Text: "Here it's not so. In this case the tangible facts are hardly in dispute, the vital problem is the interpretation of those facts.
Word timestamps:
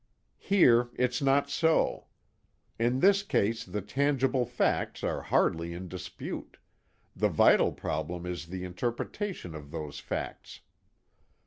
"Here 0.39 0.89
it's 0.95 1.21
not 1.21 1.47
so. 1.51 2.07
In 2.79 3.01
this 3.01 3.21
case 3.21 3.63
the 3.63 3.81
tangible 3.83 4.47
facts 4.47 5.03
are 5.03 5.21
hardly 5.21 5.73
in 5.73 5.87
dispute, 5.89 6.57
the 7.15 7.29
vital 7.29 7.71
problem 7.71 8.25
is 8.25 8.47
the 8.47 8.63
interpretation 8.63 9.53
of 9.53 9.69
those 9.69 9.99
facts. 9.99 10.61